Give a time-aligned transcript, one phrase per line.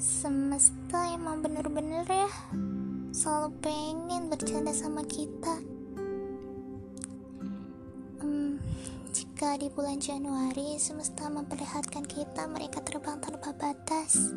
[0.00, 2.32] semesta emang bener-bener ya
[3.12, 5.60] selalu pengen bercanda sama kita.
[8.24, 8.64] Hmm,
[9.12, 14.32] jika di bulan Januari semesta memperlihatkan kita mereka terbang tanpa batas.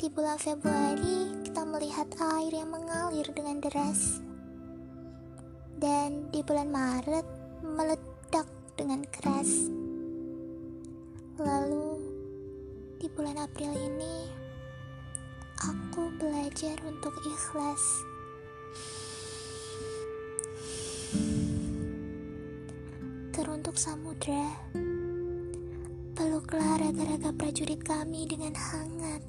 [0.00, 2.08] Di bulan Februari kita melihat
[2.40, 4.16] air yang mengalir dengan deras.
[5.76, 7.26] Dan di bulan Maret
[7.68, 8.48] meledak
[8.80, 9.79] dengan keras.
[13.18, 14.30] Bulan April ini,
[15.58, 17.82] aku belajar untuk ikhlas.
[23.34, 24.54] Teruntuk samudra,
[26.14, 29.22] peluklah raga-raga prajurit kami dengan hangat.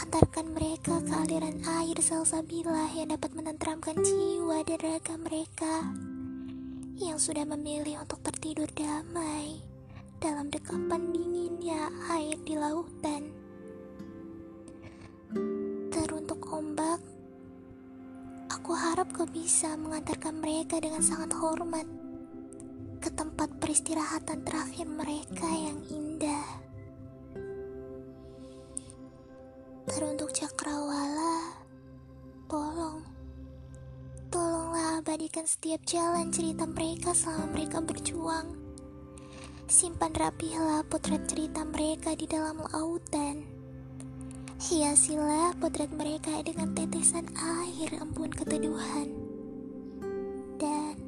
[0.00, 5.92] Antarkan mereka ke aliran air salsabila yang dapat menenteramkan jiwa dan raga mereka
[6.96, 9.69] yang sudah memilih untuk tertidur damai
[10.20, 13.32] dalam dekapan dinginnya air di lautan.
[15.88, 17.00] Teruntuk ombak,
[18.52, 21.88] aku harap kau bisa mengantarkan mereka dengan sangat hormat
[23.00, 26.44] ke tempat peristirahatan terakhir mereka yang indah.
[29.88, 31.64] Teruntuk cakrawala,
[32.44, 33.08] tolong,
[34.28, 38.69] tolonglah abadikan setiap jalan cerita mereka selama mereka berjuang
[39.70, 43.46] Simpan rapilah potret cerita mereka di dalam lautan.
[44.58, 49.14] Hiasilah potret mereka dengan tetesan air embun keteduhan.
[50.58, 50.98] Dan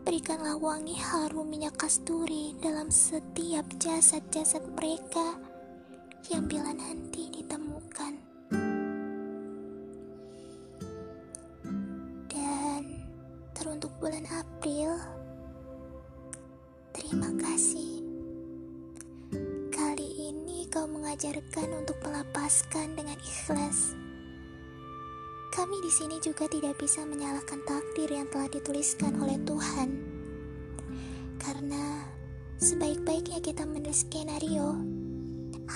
[0.00, 5.36] berikanlah wangi harum minyak kasturi dalam setiap jasad-jasad mereka
[6.32, 8.16] yang bila nanti ditemukan.
[12.32, 12.82] Dan
[13.52, 14.96] teruntuk bulan April,
[16.94, 18.06] Terima kasih.
[19.74, 23.98] Kali ini kau mengajarkan untuk melepaskan dengan ikhlas.
[25.50, 29.90] Kami di sini juga tidak bisa menyalahkan takdir yang telah dituliskan oleh Tuhan.
[31.42, 32.06] Karena
[32.62, 34.78] sebaik-baiknya kita menulis skenario,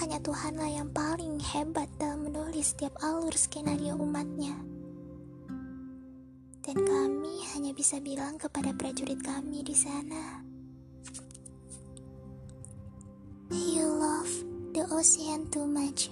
[0.00, 4.52] hanya Tuhanlah yang paling hebat dalam menulis setiap alur skenario umatnya.
[6.60, 10.45] Dan kami hanya bisa bilang kepada prajurit kami di sana,
[14.76, 16.10] the ocean too much,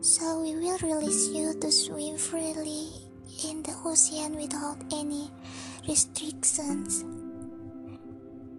[0.00, 2.88] so we will release you to swim freely
[3.44, 5.30] in the ocean without any
[5.86, 7.04] restrictions.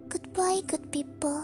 [0.08, 1.42] Goodbye, good people.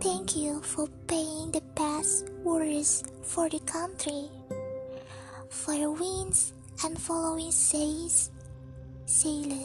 [0.00, 4.28] Thank you for paying the past words for the country,
[5.48, 6.52] for the winds
[6.84, 8.30] and following says,
[9.06, 9.59] sailors.